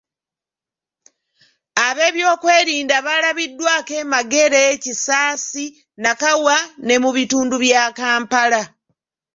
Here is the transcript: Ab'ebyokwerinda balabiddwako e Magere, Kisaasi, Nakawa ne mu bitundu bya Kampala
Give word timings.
Ab'ebyokwerinda 1.87 2.97
balabiddwako 3.05 3.93
e 4.01 4.03
Magere, 4.11 4.63
Kisaasi, 4.83 5.65
Nakawa 6.03 6.57
ne 6.85 6.95
mu 7.03 7.09
bitundu 7.17 7.55
bya 7.63 7.83
Kampala 7.97 8.61